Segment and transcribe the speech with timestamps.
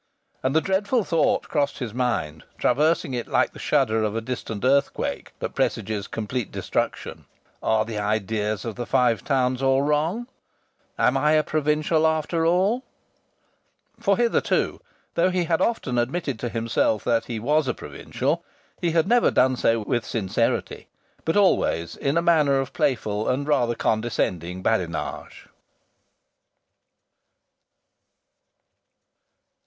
[0.41, 4.65] And the dreadful thought crossed his mind, traversing it like the shudder of a distant
[4.65, 7.25] earthquake that presages complete destruction:
[7.61, 10.25] "Are the ideas of the Five Towns all wrong?
[10.97, 12.83] Am I a provincial after all?"
[13.99, 14.81] For hitherto,
[15.13, 18.43] though he had often admitted to himself that he was a provincial,
[18.81, 20.87] he had never done so with sincerity:
[21.25, 25.45] but always in a manner of playful and rather condescending badinage.